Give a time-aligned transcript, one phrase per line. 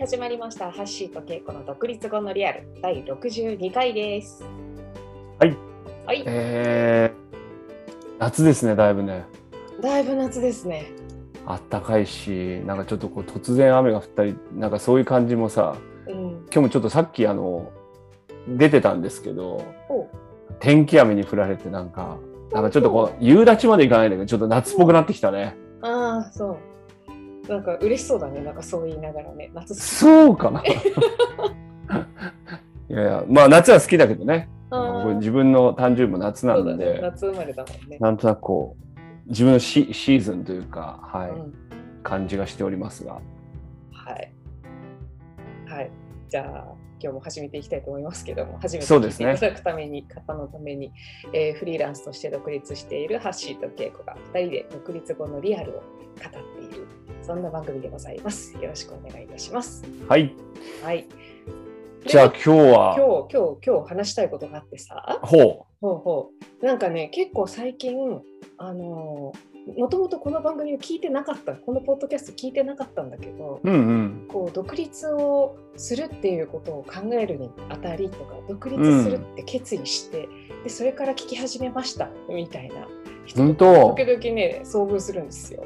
[0.00, 0.72] 始まりました。
[0.72, 4.42] ハッシーとケイコの独立後のリアル第62回です。
[5.38, 5.54] はい。
[6.06, 6.22] はい。
[6.24, 9.26] えー、夏ですね、だいぶね。
[9.82, 10.86] だいぶ夏ですね。
[11.44, 15.76] あったかいし、なんかちょっとこう突然雨が降ったり、なんかそういう感じもさ、
[16.08, 16.14] うん。
[16.14, 17.70] 今日もちょっとさっきあの、
[18.48, 20.08] 出てたんですけど、お
[20.60, 22.16] 天気雨に降られてなんか、
[22.52, 25.58] なんかちょっとこう、夕立ちまでいかないんだけど、ちょっと夏っぽくなってきたね。
[25.82, 26.56] ああ、そう。
[27.50, 28.40] なんか嬉しそうだね。
[28.40, 29.50] なんかそう言いながらね。
[29.52, 29.74] 夏。
[29.74, 30.62] そうかな。
[32.88, 34.48] いやいや、まあ夏は好きだけどね。
[35.16, 36.56] 自分の誕生日も夏な。
[36.56, 37.98] ので、夏生まれだもんね。
[37.98, 41.52] なんとなくこう、自分のシシーズンというか、はい、うん。
[42.04, 43.14] 感じがしておりますが。
[43.14, 43.20] は
[44.12, 44.32] い。
[45.66, 45.90] はい。
[46.28, 50.92] じゃあ、今日も始めていきたいと思いますけども、初めて聞いそうですねていただくために、方のために、
[51.32, 55.82] えーフリーランスとして独立しているハッシーとケイコが2人で独立後のリアルを語っ
[56.20, 56.86] ている、
[57.22, 58.54] そんな番組でございます。
[58.54, 59.84] よろしくお願いいたします。
[60.08, 60.34] はい。
[60.82, 61.06] はい。
[62.06, 65.40] じゃあで今日は、今日、今日、今日話したいことがあってさ、ほう。
[65.80, 66.30] ほうほ
[66.62, 66.64] う。
[66.64, 68.20] なんかね、結構最近、
[68.58, 74.26] あのーもともとこの番組を聞いてなかった、このポッドキャスト聞いてなかったんだけど、うんうん。
[74.28, 80.28] こう独立をするっていうことを考えるにあたりとか独立するって決意して、
[80.64, 82.88] でそれから聞き始めましたみたいな
[83.26, 85.62] 人時々ね遭遇するんですよ。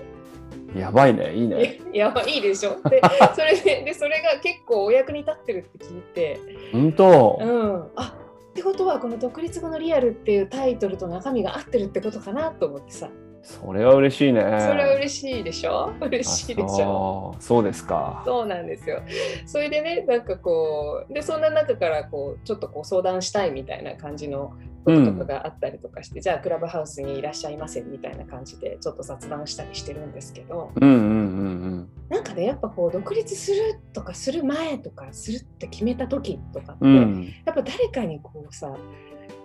[0.74, 1.78] やばいね、いいね。
[1.92, 2.76] いやばいいでしょ。
[2.88, 3.00] で
[3.34, 6.40] それででそれが結構お役に立ってるって聞いて、
[6.72, 7.38] 本当。
[7.40, 8.14] う、ん、あ
[8.50, 13.08] ってことはこの「独立後のリアル」っていうタイトルと中身が合ってるってことかなと思ってさ。
[13.46, 14.40] それは嬉しいね。
[14.40, 15.92] それは嬉しいでしょ？
[16.00, 17.34] 嬉しいでしょ？
[17.38, 17.42] う。
[17.42, 18.22] そうですか。
[18.24, 19.02] そうなんですよ。
[19.44, 36.96] それでね、なんかこう、で、そんな中からこう、ちょっとこう相談したいみたいな感じのこととかがあったりとかして、じゃあクラブハウスにいらっしゃいませみたいな感じで、ちょっと雑談したりしてるんですけど、うんうんうんなんかね、やっぱこう、独立するとか、する前とか、するって決めた時とかって、うん。
[36.96, 37.34] うん。
[37.44, 38.76] やっぱ誰かにこうさ、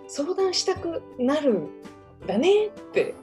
[0.08, 1.70] 相談したくなるん
[2.28, 3.16] だねって。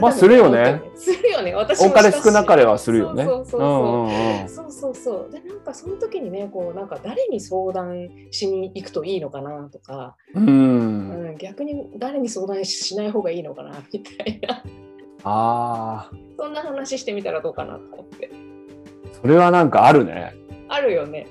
[0.00, 1.54] まあするよねするよね。
[1.54, 3.24] 私も多かれしたし少なかれはするよね。
[3.24, 5.32] そうそうそう。
[5.32, 10.46] で、なんかその時にね、こう、なんか誰に相談しに行くといいのかなとか、うん。
[10.46, 14.62] うん、逆に誰に相談しない方がいいのかなみたいな、
[15.24, 18.30] ああ、そんな話してみたらどうかなと思って。
[19.20, 20.34] それはなんかあるね。
[20.68, 21.26] あるよね。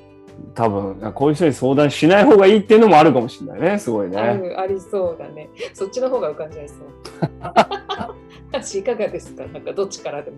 [0.55, 3.79] 多分、こういう人に相談しない方がいいっていうのもあるかもしれないね。
[3.79, 4.49] すごいあね。
[4.49, 5.49] るありそうだね。
[5.73, 6.87] そっちの方が浮かんじゃいそう。
[8.51, 9.45] 私いかがですか？
[9.47, 10.37] なんかどっちからでも。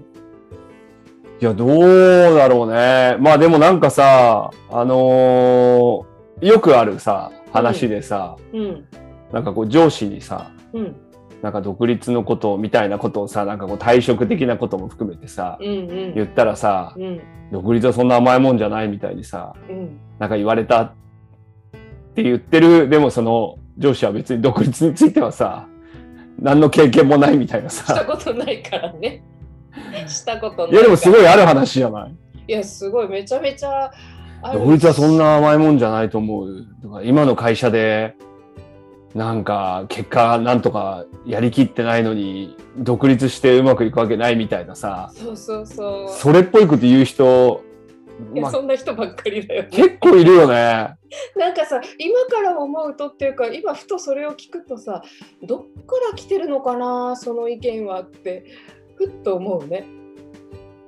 [1.40, 3.18] いや、どうだろうね。
[3.20, 8.86] まあでもなんかさ、あのーよくあるさ、話でさ、うん。
[9.32, 10.96] なんかこう上司にさ、うん。
[11.42, 15.72] なんか独立のことみたいなことをさ、なんかこう退職的なことも含めてさ、うんう
[16.12, 16.14] ん。
[16.16, 17.22] 言ったらさ、うん。
[17.52, 20.00] 独立はそんな甘いもんじゃないみたいにさ、うん。
[20.20, 20.94] なんか言われたっ
[22.16, 25.68] て言ってる、でもその上司は別に独立についてはさ、
[26.40, 28.06] 何の経験もないみたいなしたさ。
[28.06, 29.24] ことないからね。
[30.08, 32.16] したことないいやでもすごいある話じゃない？
[32.48, 33.92] いや、すごい、めちゃめちゃ。
[34.54, 36.66] 独立はそんな甘いもんじゃないと思う。
[36.82, 38.16] とか今の会社で、
[39.16, 46.10] なんか結果なんとかやりきってないのに、独立してうまくいくわけないみたいなさ、そうそうそう。
[46.10, 47.62] それっぽいこと言う人、
[48.34, 49.70] いや、まあそんな人ばっかりだよね。
[49.72, 50.96] 結構いるよね。
[51.36, 55.02] なんかさ、今から思うとっていうか、今ふとそれを聞くとさ、
[55.42, 58.46] どっから来てるのかな、その意見はって、
[58.96, 59.86] ふっと思うね。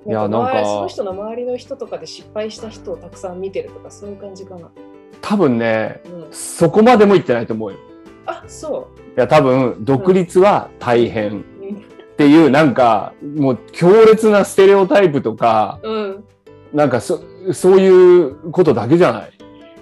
[0.06, 4.70] いやなんかその人の周りの人とかで失敗した人をたくさん見てるとか、そういう感じかな。
[5.20, 7.78] 多分ね、うん、そこまでも言ってないと思うよ。
[8.26, 11.34] あそいや多分独立は大変う。
[11.34, 11.56] うん
[12.14, 16.24] っていうなんかもう強烈なステレオタイプとかうん。
[16.72, 17.20] なんかそ
[17.52, 19.30] そういうことだけじゃない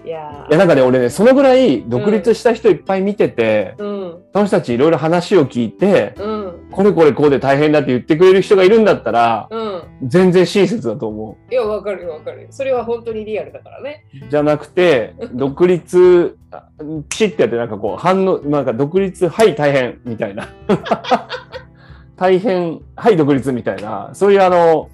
[0.04, 4.22] いやなんかね俺ねそのぐらい独立した人いっぱい見てて、うん。
[4.34, 6.68] その人たちいろいろ話を聞いてうん。
[6.70, 9.82] これこれこうで大変だって言ってくれる人がいるんだったらうん。
[10.02, 12.48] 全然親切だと思いや、わかるよわかるよ。
[12.50, 14.04] それは本当にリアルだからね。
[14.26, 16.68] うじゃなくて独立あ
[17.08, 20.48] チってやってなんかこう反応なんか独立はい大変みたいな
[22.16, 24.88] 大変はい独立みたいなそういうあの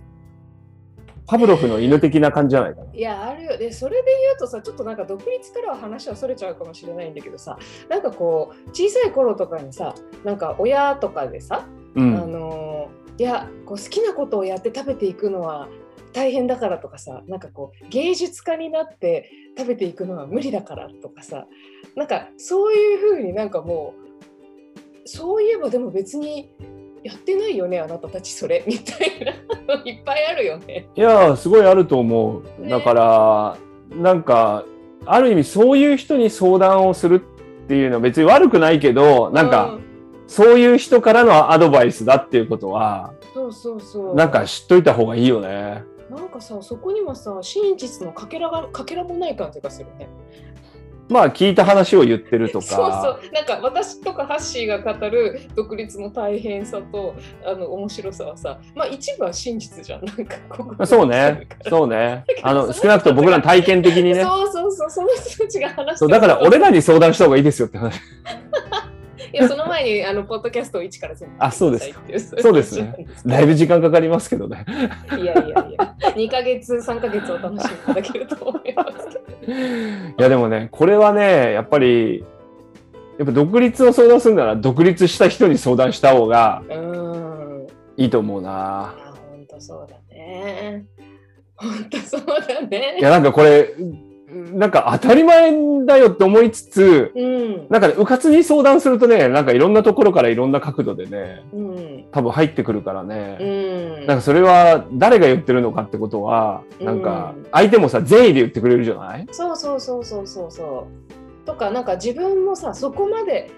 [1.31, 2.93] パブロフの犬的な感じじゃないかな。
[2.93, 3.57] いや、あるよ。
[3.57, 7.57] で、それで言うとさ、ちょっとなんか独立からは話はそれちゃうかもしれないんだけどさ、
[7.89, 9.95] なんかこう、小さい頃とかにさ、
[10.25, 15.69] なんか親とかでさ、あうん、のーいやこう好きなことをやって食べていくのは
[16.15, 21.47] 大変だからとかさなんかこう芸術家になって食べていくのは無理だからとかさ
[21.97, 23.93] なんかそういうふうになんかも
[25.05, 26.51] うそういえばでも別に
[27.03, 29.25] やってないよねあなたたちそれ みたい
[29.67, 30.89] なのいっぱいあるよね。
[30.95, 32.63] いやーすごいあると思う。
[32.63, 33.57] ねだから
[33.91, 34.65] なんか、
[35.07, 39.81] ある意味そういう人に相談をするっていうのは別に悪くないけど、なんか、う
[40.27, 45.83] そういう人からのアドバイスだっていうことは、そうそうそうなんか知っといた方がいいよね。
[46.09, 50.09] なんかさそこにはさ真実のかけらがかけらもない感じがするね
[51.11, 52.67] まあ聞いた話を言ってるとか。
[52.71, 57.15] そうそうなんか私とかハッシーが語る独立の大変さと
[57.45, 61.49] あの面白さはさまあ一部は真実じゃんなんかここまあそうね。
[61.69, 62.25] そうね。
[62.43, 64.23] あの、少なくとも僕らの体験的にね。
[64.23, 68.01] そうそうそうその人たちが話してそうだから俺らに相談した方がいいですよって話。
[69.33, 71.87] いやその前にあのポッドキャストを一から全部あそうです。
[71.87, 73.07] 聞いてくださいっていそうですね。
[73.27, 74.65] だいぶ時間かかりますけどね。
[75.19, 75.95] いやいやいや。
[76.01, 79.53] 2ヶ月3ヶ月お楽しみいただけると思いますけど。
[79.53, 82.25] いやでもね、これはね、やっぱり、
[83.19, 87.67] やっぱ独立を相談するなら独立した人に相談した方がうーん。
[87.97, 88.95] いいと思うな。
[88.97, 90.87] あ本当そうだね。
[91.57, 92.97] 本当そうだね。
[92.99, 93.75] いやなんかこれ、
[94.33, 95.53] なんか当たり前
[95.87, 97.67] だよって思いつつ、うん。
[97.69, 102.05] なんかね、うかつに相談するとね、なんかいろんなところからいろんな角度でね、うん。
[102.13, 103.39] 多分入ってくるからね。
[103.41, 104.07] うん。
[104.07, 109.27] なんかそれは誰が言ってるのかってことは、なんかうん相手もさ、善意で言ってくれるじゃない？
[109.33, 110.87] そうそうそうそうそうそ
[111.43, 111.47] う。
[111.47, 113.51] とかなんか自分もさそこまで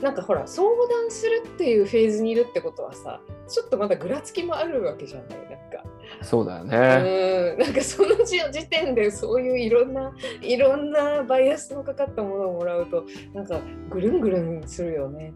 [0.00, 5.84] なんかほら相談するっていうフェーズにいるってことはさちょっとまだぐらつきもあるわけじゃないなんか。
[6.22, 7.54] そうだようね。
[7.54, 10.12] んなんかその時時点でそういういろんな
[10.42, 13.58] いろんなバイアスのかかったものをもらうとなんか
[13.90, 15.32] ぐるんぐるんするよね。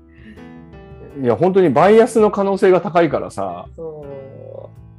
[1.23, 4.05] いや、本当にバイアスの可能性が高いからさ、そ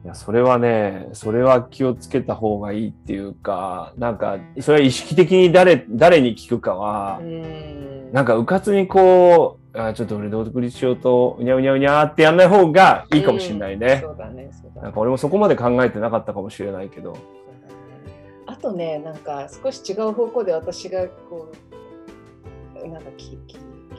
[0.04, 14.02] いや、それはね、それは気をつけた方がいいっていうか、なんか、それは意識的に誰、誰に聞くかはうう、んなんか、うかつにこう、あちょっと俺独立しようと、うにゃうにゃうにゃーってやんない方がいいかもしれないね。
[14.04, 17.16] そうだねそうだねなんか俺もそこまで考えてなかったかもしれないけど。
[18.48, 21.52] あとね、なんか少し違う方向で私がこ
[22.84, 23.58] う、なんか気気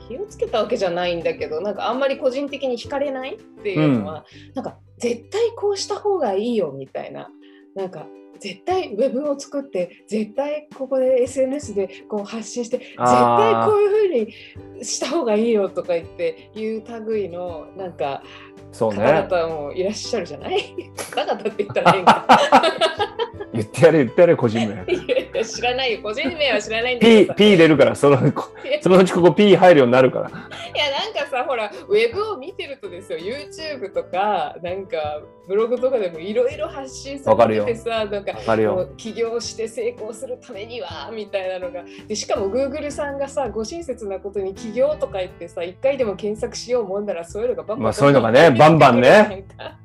[0.09, 7.31] 気をつけたわけじゃないんだけど、なんかあんまり個人的に惹かれないっていうのは、なんか絶対こうした方がいいよみたいな、
[7.75, 8.07] なんか
[8.43, 18.23] 絶対ウェブを作って、絶対ここで SNS でこう発信して、絶対こういうふうにした方がいいよとか言っていう類のなんか
[18.73, 19.29] そう方ね。
[19.31, 20.75] 々もいらっしゃるじゃない？
[21.15, 22.27] 方々って言ったら変か。
[23.53, 24.85] 言ってやれ、言ってやれ、個人名。
[25.45, 26.01] 知らないよ。
[26.03, 27.35] 個人名は知らないんだけ P、どさ。
[27.35, 28.19] P 入れるから、その、
[28.81, 30.29] そのうちここ P 入るようになるから。
[30.29, 30.33] い
[30.79, 33.19] やなんかさほらウェブを見てるとですよ。
[33.19, 38.33] YouTube とかなんかブログとかでもいろいろ発信されててさなんか
[38.97, 41.85] 起業して成功するためにはみたいなのが。
[42.09, 49.45] でしかも Google さんがさご親切なことに起業とか言ってさ一回でも検索しようもんならそういうのがバンバンまあそういうのがねバンバンね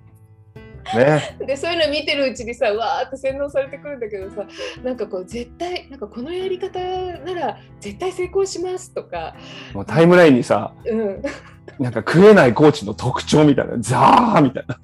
[0.95, 1.37] ね。
[1.39, 4.45] でそういうの見てるうちにさうわーって洗脳されてくるんだけどさ
[4.83, 9.35] なんかこう絶対なんかこのやり方なら絶対成功しますとか、
[9.73, 11.21] もうタイムラインにさ、うん、
[11.79, 14.79] なんか食えないコーチの特徴みたいな、ザーみたいな。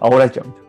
[0.00, 0.62] 煽られちゃうみたい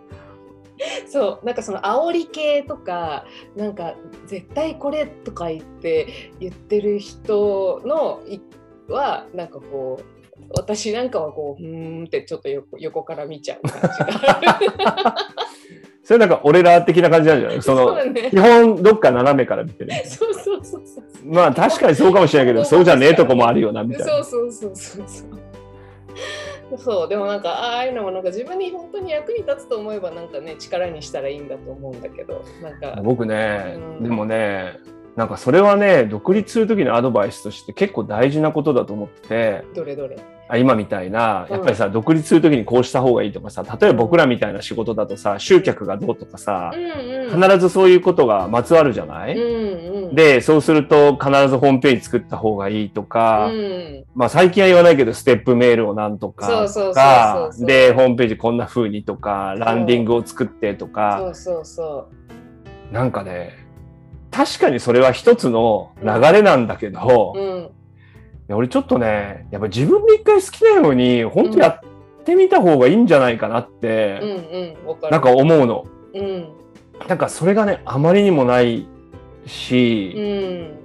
[1.10, 3.26] そうなんかその煽り系とか
[3.56, 3.96] なんか
[4.28, 8.40] 絶対これとか言って言ってる人のい
[8.88, 10.19] はなんかこう
[10.52, 14.68] 私なんかはこううーんってちょっと横横から見ちゃう感じがある。
[14.78, 15.16] な。
[16.04, 17.62] それなんか俺ら的な感じなんじゃない？
[17.62, 19.92] その、うね基本どっか斜めから見てる。
[20.06, 24.14] そうそうそうそうまあ確かにそうかもしれないけど、そうじゃねえとこもあるよな、みたいな。
[24.14, 26.78] そうそうそうそうそう。
[26.78, 34.78] そうでもなんかああいうのもなんか自分に本当に役に立つと思えばなんかね力にしたらいいんだと思うんだけどなんか僕ね、うんでもね、
[35.16, 40.18] なんかそれはね、独立する時のアドバイスとして結構大事なことだと思ってて、どれどれ？
[40.52, 41.54] あ今みたいな、うん。
[41.54, 47.42] やっぱりさ、独立する時にこうした方がいいとかさ、例えば僕らみたいな仕事だとさ、集客がどうとかさう、んうん。
[47.42, 62.10] 必ずそういうことがまつわるじゃない、うんうん、で、そうすると必ずホームページ作った方がいいとか、うん、まあ最近は言わないけど、ステップメールをなんとかとかで、ホームページこんな風にとか、ランディングを作ってとか、そうそうそ
[62.92, 63.52] なんかね、
[64.32, 67.70] 確かにそれは一つの流れなんだけど、うん。
[68.50, 71.80] や俺ちょっとね、やっぱ自分で一回好きなように、本当やっ
[72.26, 75.12] てみた方がいいんじゃないかなっうんて、うん。
[75.12, 75.86] なんか思うの。
[76.16, 76.50] うん。
[77.08, 78.88] なんかそれがね、あまりにもない
[79.46, 80.80] し、うん。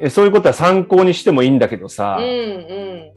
[0.00, 3.12] えそういうことは参考にしてもいいんだけどさ、うんうん。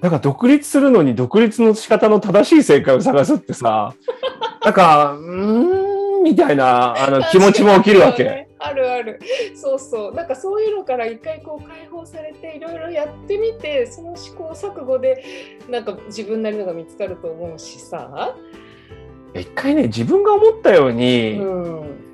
[0.00, 3.94] なんか独立するのに独立の仕方の正しい正解を探すってさ、
[4.64, 8.47] なんか、うーん、みたいなあの気持ちも起きるわけ。
[8.60, 9.18] あるある。
[9.54, 10.14] そうそう。
[10.14, 15.22] なんかそういうのから一回こう解放されていろいろやってみて、その試行錯誤で
[15.68, 18.34] なんか自分なりのが見つかると思うしさ。
[19.34, 22.08] 一回ね、自分が思ったようにうん。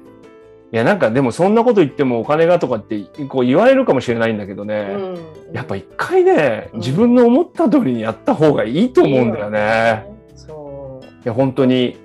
[0.74, 5.18] いやなんかでもそんなこと言ってもお金がとかってこう言われるかもしれないんだけどね、うん
[5.52, 10.04] やっぱ一回ねうん自分の思った通りにやった方がいいと思うんだよね。
[10.34, 11.96] そういや本当に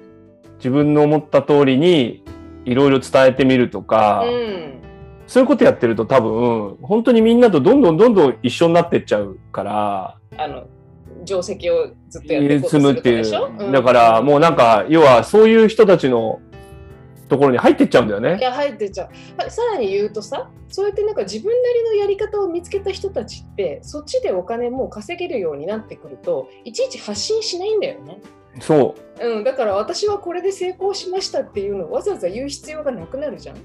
[0.57, 2.23] 自分の思った通りに
[2.69, 4.79] いろいろ伝えてみるとか、うん。
[5.27, 10.17] そういうことやってると多分本当にみんなとどんどんどんどん一緒になってっちゃうから。
[10.37, 10.63] あの
[11.25, 13.71] 定石をずっとやっていこうとす積むっているとでしょ、う。
[13.71, 16.39] だからもうなんか要はそういう人たちの
[17.29, 18.37] ところに入ってっちゃうんだよね。
[18.37, 28.19] いや入ってっちゃうまさらに言うとさそうやってなんか自分なりのやり方を見つけた人たちってそっちでお金も稼げるようになってくるといちいち発信しないんだよね。
[28.59, 33.57] そううん、だから私はこれで成功しましたっていうのをわざわざ言う必要がなくなるじゃん。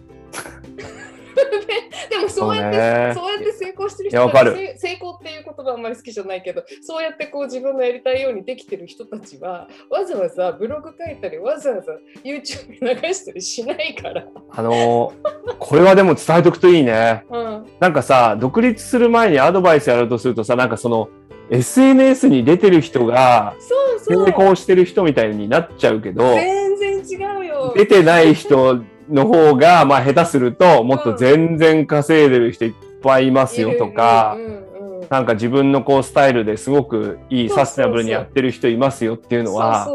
[1.34, 14.24] で でもそうやってそうやって成功してる人成功っていう言葉あんまり好きじゃないけどそうやってこう自分のやりたいようにできてる人たちはわざわざブログ書いたりわざわざ YouTube 流したりしないから。
[14.50, 17.24] あのーこれはでも伝えとくといいね。
[17.30, 21.08] うんなんかさ独立する前にアドバイスやろうとするとさなんかその
[21.50, 23.54] SNS に出てる人が
[23.98, 27.72] 成功してる人みたいになっちゃうけど全然違うよ。
[27.76, 34.36] 出てない人の方がまあ下手するともっと全然稼いでる人いっぱいいますよとか。
[35.10, 39.86] なんか自分のこうスタイルですごくいいサステナブルにやってる人いますよっていうのは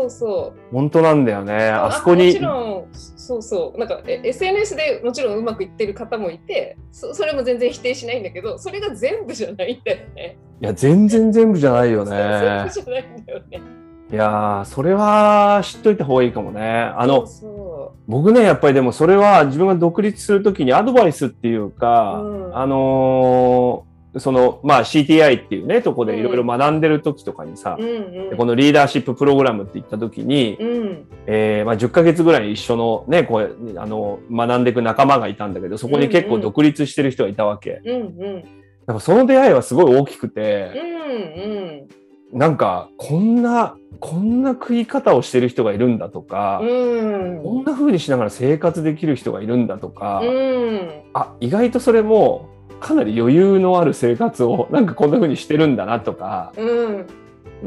[0.72, 1.70] 本当なんだよね。
[1.70, 10.38] あそこにもちろんそうそうなんかえ SNS でもちろんうまくいってる方もいてそそれも全然否定しないんだけどそれが全部じゃないんだよね。
[10.62, 12.12] いや全然全部じゃないよね。
[12.12, 13.79] 全部じゃないんだよね。
[14.12, 16.62] いやーそれは知っといた方がいいかもね。
[16.96, 27.84] あのそ僕ねやっぱりでもそれは自分が独立するときにアドバイスっていうか、うんあのーそのまあ CTI っていうねとこでいろいろ学んでる時とかにさ、う。
[27.84, 28.38] うんうん。
[28.38, 37.82] このリーダーシッププログラムって言った時に、うんえーまあ、10ヶ月ぐらい一緒のねこうあの学んでいく仲間がいたんだけどそこに結構独立してる人がいたわけ。
[37.86, 38.44] うんうん
[38.88, 41.88] かその出会いはすごい大きくうて、ん
[42.32, 47.44] なんかこんなこんな食い方をしてる人がいるんだとか、うん。
[47.44, 51.02] こんな風にしながら生活できる人がいるんだとか、うん。
[51.14, 57.06] あ意外とそれもかなり余裕のある生活を なんかこんな風にしてるんだなとかうん。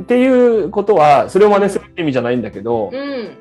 [0.00, 0.26] ってい
[0.64, 3.36] うことはそれを真似するって意味じゃないんだけど、うん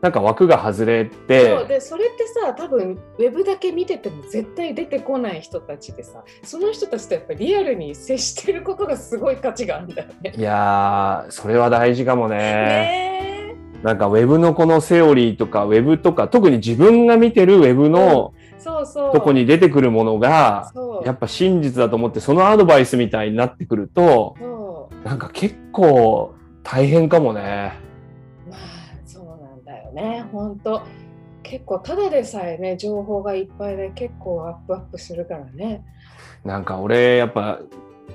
[0.00, 10.34] なんか枠が外れそうてでそれってさ多分ウェブだけ見てても絶対出てこない人たちでさその人たちとやっぱりリアルに接してることがすごい価値があるんだよね。
[10.36, 12.36] いやーそれは大事かもね。
[12.36, 19.12] ねなんかウェブのこのセオリーとかウェブとか特に自分が見てるウェブのえそうそう。
[19.12, 20.70] とこに出てくるものが
[21.04, 27.87] やっぱ真実だと思ってそのアドバイスみたいになってくるとなんか結構大変かもね。
[30.02, 30.82] ね本当
[31.42, 35.84] 結構ただでさえね情報がいっぱいで結構アップアップするからね。
[36.44, 37.60] なんか俺やっぱ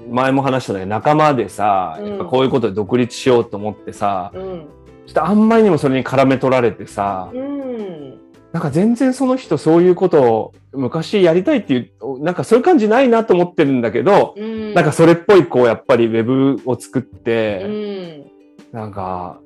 [0.10, 4.68] 前も話したね仲間でさ、うんやっぱこういうことで独立しようと思ってさうん。
[5.06, 8.20] ちょっとあんまりにもそれに絡め取られてさ、うん。
[8.54, 14.74] なんか全然その人そういうことを昔やりたいっていうなんかそういう感じないなと思ってるんだけど、うん。
[14.74, 18.30] なんかそれっぽいこうやっぱりウェブを作っうて、
[18.72, 18.76] ん。
[18.76, 19.40] なんか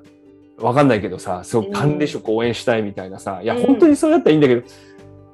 [0.60, 4.62] わかんないけどさすごく管理職応援したいみたいなさ、いやうん本当にそうやったらいいんだけど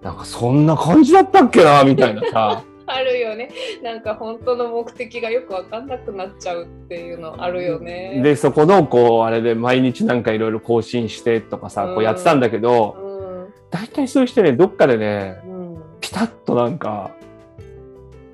[0.03, 3.51] なんかそんな感じだったっけなみたいなさ あるよね。
[3.83, 8.21] なんか本当の目的がよくわかんなくなっちゃうっていうのあるよね。
[8.23, 13.47] でそこのこうあれで毎日なんかいろいろ更新してとかさこうやってたんだけど、うん。
[13.71, 15.77] 大体そういう人ねどっかでねうん。
[16.03, 17.13] ピタッとなんか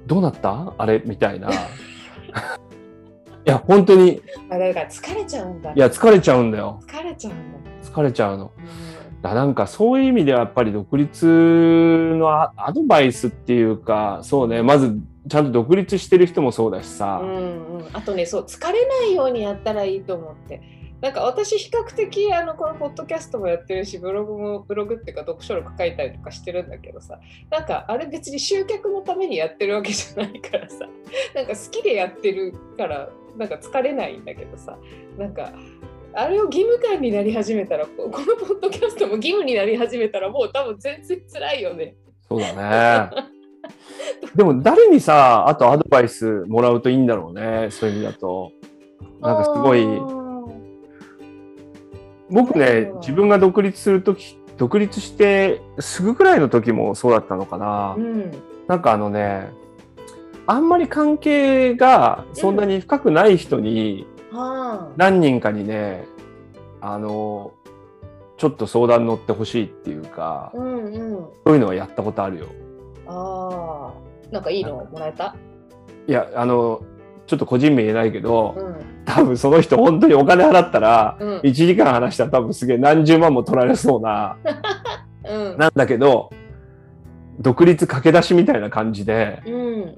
[0.09, 0.75] どうなった？
[0.77, 1.01] あれ？
[1.05, 1.49] みたいな
[3.47, 4.21] いや本当に。
[4.51, 5.73] あだから疲れちゃうんだ。
[5.73, 6.81] いや疲れちゃうんだよ。
[6.87, 7.71] 疲れちゃうんだ。
[7.83, 8.53] 疲れちゃうの。
[8.57, 9.23] うん。
[9.23, 11.27] だなんかそういう意味ではやっぱり独立
[12.17, 14.63] のアアドバイスっていうかそうね。
[14.63, 20.63] まずちゃんと独立してる人もそうだしさ、うんうん、あとねそう疲れないようにやったらいいと思って。
[21.01, 27.19] なんか私比較的あのこのポッドキャストもやってるしブログもブログっていうか読書録書いたりとかしてるんだけどさ。
[27.51, 30.87] なんかあれ別に集客のためにやってるわけじゃないからさ。
[31.35, 33.09] なんか好きでやってるから
[33.41, 34.77] なんか疲れないんだけどさ
[35.17, 35.51] なんか
[36.13, 41.97] あれを義務感になり始めたらこ このポッドキャストも義務になり始めたらもう多分全然辛いよね。
[42.29, 43.11] そうだね。
[44.37, 48.53] でも誰にさあとアドバイスもらうといいんだろうねそういう意味だと。
[49.21, 49.87] なんかすごい。
[52.29, 58.31] 僕ねうん自分が独立する時独立してすぐくらいの時もそうだったのかな、うん。
[58.69, 59.49] なんかあのね
[60.51, 66.05] あんまり関係がそんなに深くない人にはあ何人かにね
[66.81, 67.53] あの
[68.37, 71.13] ちょっと相談乗ってほしいっていうか、うんうん。
[71.47, 72.47] そういうのはやったことあるよ。
[73.07, 75.37] ああ、なんかいいのもらえた？
[76.09, 76.81] いや、あの、
[77.27, 79.05] ちょっと個人名言えないけど、うん。
[79.05, 81.39] 多分その人本当にお金払ったら、うん。
[81.41, 84.39] 1時間話したら多分すげえ何十万も取られそうな、
[85.29, 85.59] うん。
[85.59, 86.31] なんだけど、
[87.39, 89.95] 独立駆け出しみたいな感じで、うん。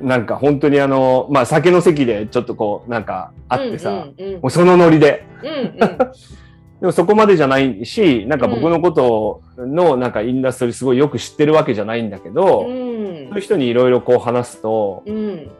[0.00, 5.24] なんか本当にあの、まあ酒の席でちょっとこう、なんかあってさ、うんうんもうそのノリで。
[5.42, 5.98] うんうん。
[6.80, 15.50] でもそこまでじゃないし、なんか僕のことのなんかインダストリーすごいよく知ってるわけじゃないんだけど、うそういう人にいろいろこう話すと、んうん。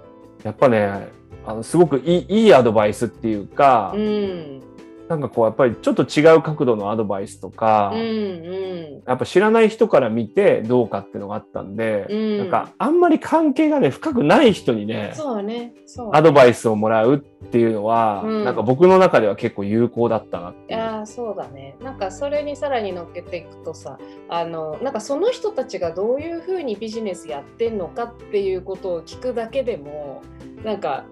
[0.44, 1.08] やっぱね、
[1.44, 4.60] あのすごくいいいいアドバイスっていうか、うん
[5.08, 9.02] なんかこうやっぱりちょっと違う角度のアドバイスとか、うんうん。
[9.06, 12.38] やっぱ知らない人から見てどうかっていうのがあったんで、うん。
[12.38, 16.10] なんかあんまり関係がね、深くない人にね、そうねそう。
[16.12, 18.44] アドバイスをもらうっていうのは、うん。
[18.44, 21.76] なんか僕の中では結構有効だったなっていやーそうだね。
[21.80, 23.98] なんかそれにさらに乗っけていくとさ
[24.28, 30.22] あのなんかその人たちがどういうふうにビジネスやってんのかっていうことを聞くだけでも
[30.64, 31.04] なんか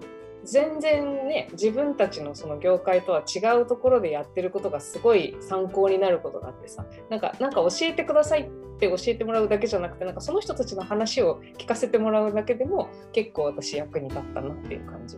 [0.47, 15.17] 全然ね自分たちのその業界とは違うところでやってることがすごい参考になることがあってさなんかなんか教えてくださいって教えてもらうだけじゃなくてなんかその人たちの話を聞かせてもらうだけでも結構私役に立ったなっていう感じ。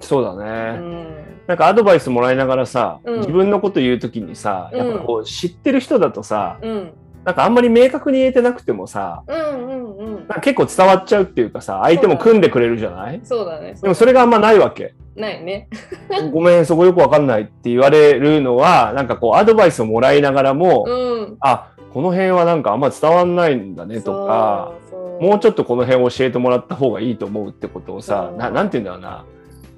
[0.00, 0.44] そうだうね、
[0.80, 1.38] ん。
[1.46, 3.20] なんかアドバイスもらいながらさ、うん。
[3.20, 6.92] 自分のこと言うときにさ、やっぱこう知ってる人だとさ、うん
[7.24, 13.20] なんかあんまり明確に言えてなくてもさ、うんうんうんなんか結構伝わっちゃうっていうかさ、相手も組んでくれるじゃない？
[13.24, 13.74] そうだね。
[13.80, 14.94] でもそれがあんまないわけ。
[15.16, 15.68] ないね。
[16.32, 20.92] ごめん、そこよくわかんないって言われるのは、なんかこうアドバイスをもらいながらも、う
[21.32, 21.36] ん。
[21.40, 24.72] あ、この辺はなんかあんま伝わんないんだねとか、
[25.20, 29.24] もうちょっとこの辺教えてもらった方がいいと思うってことをさななんて言うんだろうな。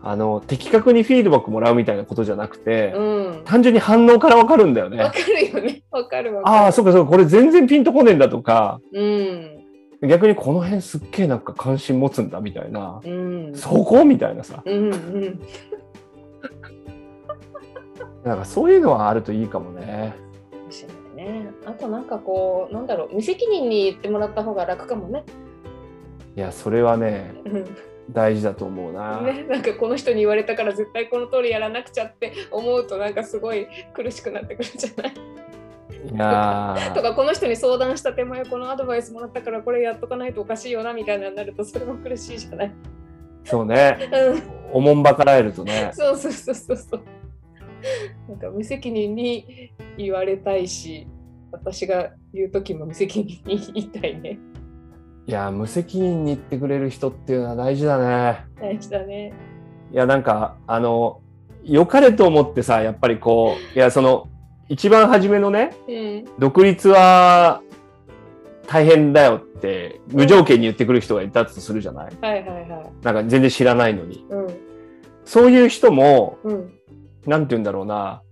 [0.07, 3.43] あの、的確にフィードバックもらうみたいなことじゃなくて、うん。
[3.47, 5.11] 単純に反応からわかるんだよねわ。
[5.11, 5.83] かるよね。
[5.91, 6.57] わかるわかる。
[6.57, 9.65] ああ、そっかそっか、これ全然ピンとこねえんだとか、うん。
[10.07, 13.55] 逆にこの辺すっげえなんか関心持つんだみたいな、うん。
[13.55, 15.41] そこみたいなさ、うんうん。
[18.25, 20.15] なんかそういうのはあるといいかもね。
[20.51, 20.89] かもしれ
[21.25, 21.51] ないね。
[21.65, 25.25] あとなんかこう、なんだろう、無責任に言ってもらった方が楽かもね。
[26.37, 27.65] いや、それはね、うん
[28.11, 29.21] 大事だと思うな。
[29.23, 35.15] ね、なんかこの人に言われたから絶対この通りやらなくちゃって思うとなんかすごい苦しくなってくるじゃない
[36.13, 42.73] いやーとかこの人に相談した手前このアドバイスもらったからこれやっとかないとおかしいよなみたいなになるとそれも苦しいじゃない。
[43.45, 43.99] そうね。
[44.13, 45.93] うんおもんばかられるとね。
[45.95, 47.03] そうそうそうそうそう。
[48.29, 51.07] なんか無責任に言われたいし、
[51.53, 54.41] 私が言う時も無責任に言いたいね。
[55.27, 58.45] いや、無責任に言ってくれる人っていうのは大事だね。
[58.61, 59.33] 大事だね。
[59.93, 61.21] いや、なんか、あの、
[61.65, 64.29] 良かれと思ってさ、やっぱりこう、いや、その、
[64.69, 66.25] 一番初めのね、うん。
[66.39, 67.63] 独立は
[68.67, 72.13] 大変だよって、無条件に言ってくる人がいたとするじゃない？
[72.21, 72.91] はいはいはい。
[73.03, 74.27] なんか全然知らないのに。
[74.29, 74.47] うん。
[75.25, 76.73] そういう人も、うん。
[77.27, 78.23] なんて言うんだろうな。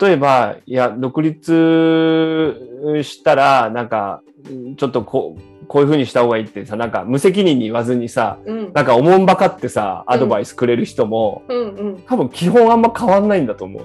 [0.00, 4.22] 例えば、いや、独立したら、なんか、
[4.76, 8.72] ちょっとこう、こういうふうにした方がいいってさ、なんか無責任に言わずにさ、うん。
[8.72, 11.62] なんかおもんばかってさ、アドバイスくれる人も、うんう
[11.98, 12.02] ん。
[12.06, 13.82] 多分基本あんま変わんないんだと思う。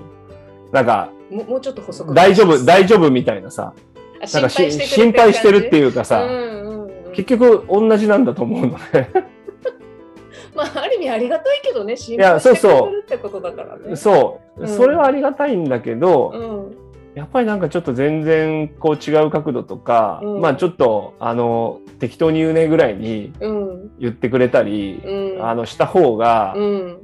[0.74, 2.14] なんか、ももうちょっと補足。
[2.14, 3.74] 大丈夫、大丈夫みたいなさ、
[4.22, 9.12] あなんかし心心配してるっていうかさ、うんうんうん、結局同じなんだと思うのね。
[10.56, 13.96] まあある意味ありがたいけどね、心や配してくそうそうれるってことだからね。
[13.96, 16.87] そう、うんそれはありがたいんだけど、うん。
[17.18, 23.92] やっぱりなんかちょっと全然こう違う角度とか、うんまあちょっとあの適当に言うねぐらいにうん。
[24.00, 25.44] 言ってくれたり、うん。
[25.44, 26.98] あのした方が、うん。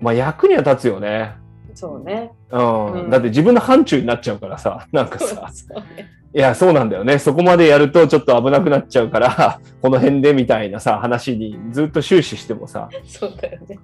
[0.00, 1.36] まあ役には立つよね。
[1.74, 2.32] そうね。
[2.50, 5.48] うんうんだって自分の範疇になっちゃうからさ、なんかさ、
[5.96, 6.10] ね。
[6.34, 7.20] いや、そうなんだよね。
[7.20, 13.78] そこまでやるとちょっと危なくなっちゃうから、 この辺でみたいなさ、話にずっと終始してもさ、 そうだよね。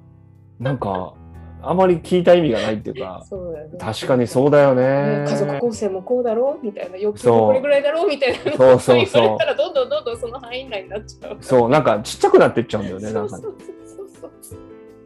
[0.58, 1.14] なんか、
[1.62, 3.78] あまり聞いた意味がないっていうか、 そうだよね。
[3.78, 5.24] 確かにそうだよね。
[5.28, 11.36] 家族構成もこうだろうみたいな欲求そうもこれぐらいだろうみたいなそうそうそう言われたらどんどんどんどんその範囲内になっちゃう。
[11.40, 14.58] そう、なんかちっちゃくなってっちゃうんだよね、なんかねそうそうそう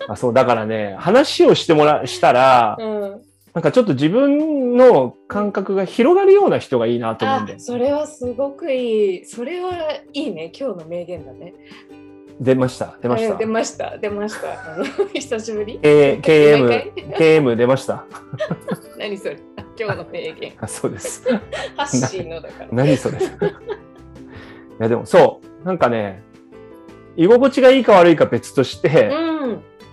[0.09, 2.89] あそう、だからね、話をしてもら、したら、そう。
[2.89, 3.23] うん。
[3.55, 7.59] なんかちょっと自分の感覚が広がるような人がいいなと思うんあだよ。
[7.61, 9.25] それはすごくいい。
[9.27, 10.51] それはいいね。
[10.59, 11.53] 今日の名言だね。
[12.43, 13.39] 出ました、出ましたえー。
[13.39, 13.99] 出ました。
[13.99, 14.49] 出ました。
[15.15, 18.05] 久しぶり？K- 毎 KM 回、KM 出ました。
[18.99, 19.37] 何それ？
[19.57, 20.53] あ今日の名言。
[20.61, 21.23] あ そうです。
[21.77, 22.69] ハッシーのだから。
[22.73, 23.19] 何それ？
[23.19, 23.21] い
[24.81, 26.23] や、でもそう、なんかね、
[27.17, 29.32] 居心地がいいか悪いか別として、うん。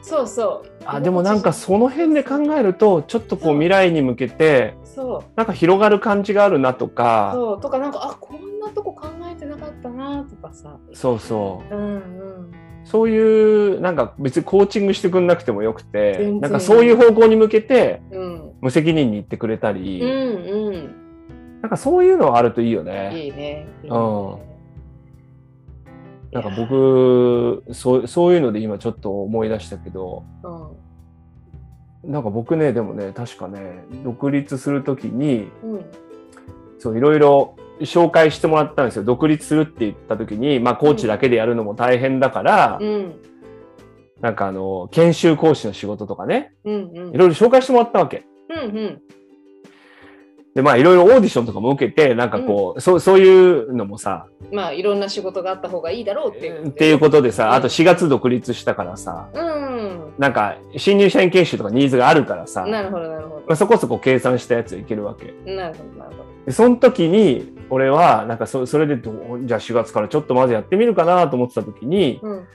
[0.09, 0.71] そうそう。
[0.85, 5.23] あでもなんかその辺で考えるとちょっとこう未来に向けてそう。
[5.35, 7.31] なんか広がる感じがあるなとか。
[7.35, 10.77] そうとかなんかあこんなとこ考えてなかったなとかさ。
[10.93, 11.75] そうそう。
[11.75, 12.51] うんうん。
[12.85, 18.51] そういうなんか別にコーチングしてくんなくてもよくてなんかそういう方向に向けてうん。
[18.61, 21.61] 無責任に言ってくれたり、うんうん。
[21.61, 23.11] なんかそういうのはあるといいよね。
[23.13, 23.95] いいねいいね。
[23.95, 23.97] う
[24.45, 24.48] ん
[26.31, 30.23] なんか僕そうそういうので今ちょっと思い出したけど。
[30.43, 30.89] うん
[32.01, 35.85] なんか僕ねでもね確かね独立する時にうん。
[36.79, 39.03] そういろいろ紹介してもらったんですよ。
[39.03, 43.15] 独立するって言った時に、まあ、コーチだけでやるのも大変だから、うん。
[44.21, 46.53] なんかあの研修講師の仕事とかね。
[46.63, 47.15] うんうん。
[47.15, 48.25] いろいろ紹介してもらったわけ。
[48.49, 49.01] うんうん
[50.59, 56.67] でまあいろいろオーディションとかも受けてなんかこう、そうそういうのもさまあいろんな仕事があった方がいいだろうっていう。
[56.67, 57.53] っていうことでさ、うん。
[57.53, 60.13] あと4月独立したからさうん。
[60.17, 65.27] なんか新入社員研修とかニーズがあるからさ、なるほどなるほまあ、そこそこ計算したやついけるわけ。
[65.27, 66.25] どなるほどなるほど。
[66.45, 72.47] でその時に俺はなんかそそれでどうじゃあ4月からちょっとまずやってみるかなと思ってた時にうん。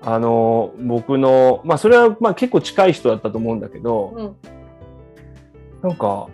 [0.00, 4.36] あの僕のまあそれはまあ結構近い人だったと思うんだけどうん。
[5.82, 6.28] なんか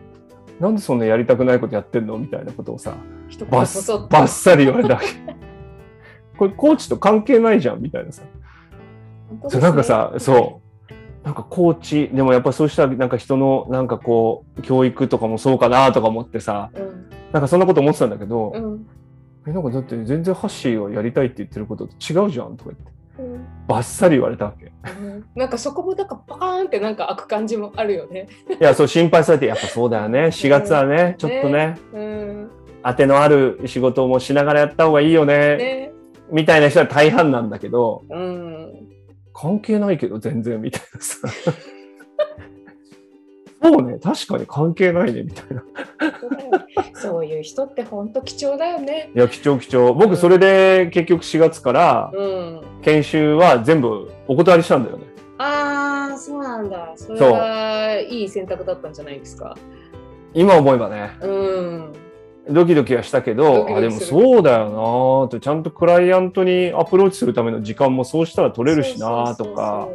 [0.60, 2.94] なんでそんなやりたくないことやってんのみたいなことをさ
[3.50, 5.06] バッサリ言われたわけ。
[6.36, 8.22] これコーチと関係ないじゃんみたいなさ。
[8.22, 8.28] ね。
[9.48, 10.94] そうなんかさそう。
[11.24, 17.06] なんかコーチでもやっぱそうしたらなんか人のなんかこう教育とかもそうかなとか思ってさうん。
[17.32, 18.86] なんかそんなこと思ってたんだけど、うん。
[19.46, 24.66] えなんかだって全然ハッシーはやりたいって言ってることと違うじゃんとか言ってうんバッサリ言われたわけ。
[24.66, 28.28] いうんなんかそこもなんかパカーンってなんか開く感じもあるよね。
[28.60, 32.50] やそう心配されてやっぱそうだよね 4月はねちょっとねうん。
[32.82, 35.92] 当てのある仕事もしながらやった方がいいよねね。
[36.30, 38.88] みたいな人は大半なんだけどうん。
[39.32, 41.28] 関係ないけど全然みたいなさ。
[43.62, 45.62] そうね確かに関係ないねみたいな。
[47.08, 49.10] そういう人って本当貴重だよね。
[49.14, 52.60] いや貴重貴重僕それで結局4月からうん。
[52.82, 55.04] 研修は全部お断りしたんだよね。
[55.38, 56.92] ああ、そうなんだ。
[56.96, 59.56] それはいい選択だったんじゃないですか。
[60.32, 61.92] 今思えばねうん。
[62.50, 69.88] ドキドキはしたけドどあでもキドキするそうだよなーってちゃんとクライアントにアプローチするための時間もそうしたら取れるしなーとか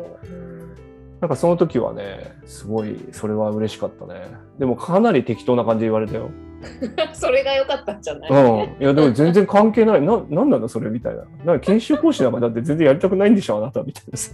[1.21, 6.31] なんかその時はねすごいそれは嬉しかったねでもかなり適当な感じで言われたよ。
[7.13, 14.31] それが良かったんじゃない、うん、いやでも全然関係ないななんなのそれみたいななんか研修講師なんかだって全然やりたくないんでしょあなたみたいなさ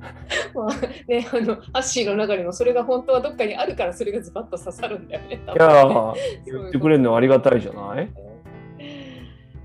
[0.54, 0.68] まあ
[1.08, 5.40] ね、あのアッシーの中にもそれが本当はどっかにあるからそれがズバッと刺さるんだよね。
[5.46, 6.14] 多いや
[6.60, 8.08] 言ってくれるのはありがたいじゃない？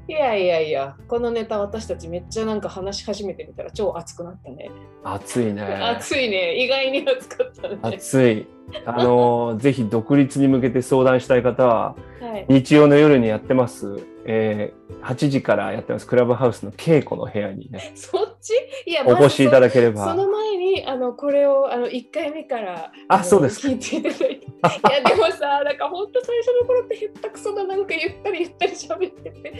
[0.07, 4.69] いやいやいや、このネタ私たちめっちゃなんか話し始めてみたら超熱くなったね。
[5.03, 5.63] 暑いね。
[5.63, 6.55] 熱いね。
[6.63, 7.77] 意外に熱かったね。
[7.81, 8.47] 暑い。
[8.85, 12.45] あのーぜひ独立に向けて相談したい方は、はい。
[12.49, 13.99] 日曜の夜にやってます。
[14.25, 16.07] えー8時からやってます。
[16.07, 18.53] クラブハウスの稽古の部屋にね、 そっち？
[18.87, 20.15] いや、お越しいただけれまずそ。
[20.15, 29.53] の前にあのこれをあの1回目からのあそうですか聞いていただいて いやでもさなんか本当最初の頃ってへったくそななんかゆったりゆったり喋ってて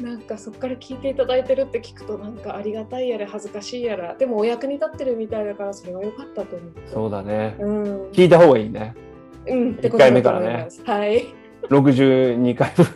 [0.00, 6.72] なんかそこから聞いていただいてるって聞くとなんかありがたいやら恥ずかしいやらでもお役に立ってるみたいだからそれは良かったと思う。
[6.92, 7.56] そうだね。
[7.58, 8.94] うん、聞いた方がいいね。
[9.46, 10.68] うん、って一回目からね。
[10.84, 11.26] はい。
[11.68, 12.86] 62回分。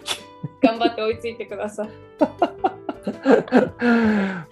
[0.62, 1.88] 頑張って追いついてください。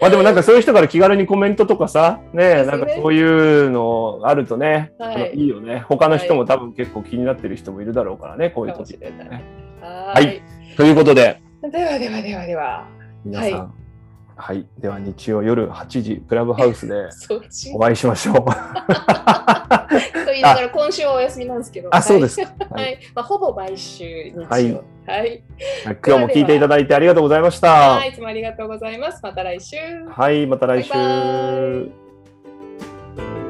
[0.00, 5.84] まあでもなんかそういう人から気軽にコメントとかさ、ねなんかそういうのあるとね、はいいいよね。
[5.88, 9.28] 他の人も多分結構気になってる人もいるだろうからね、こういう時しれない。
[9.28, 9.42] ね。
[9.80, 10.76] ははいい。
[10.76, 12.86] ということで、ではではではでは。
[13.24, 13.77] 皆さん、はい、
[14.78, 17.08] では日曜夜8時、クラブハウスで。
[17.74, 18.34] お会いしましょう。
[18.36, 18.44] と
[20.30, 21.88] 言いながら今週はお休みなんですけど。
[21.92, 22.46] あ、そうですは
[22.82, 22.98] い。
[23.14, 24.46] まあ、ほぼ毎週日曜。
[24.48, 25.42] はいはい。
[26.06, 27.96] 今日も聞いていただいてありがとうございました。
[27.96, 29.20] はい、いつもありがとうございます。
[29.22, 29.76] また来週。
[30.06, 30.90] はい、また来週。
[30.92, 31.12] バイバ
[33.44, 33.47] イ